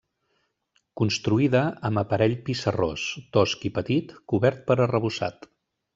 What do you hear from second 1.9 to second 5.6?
aparell pissarrós, tosc i petit, cobert per arrebossat.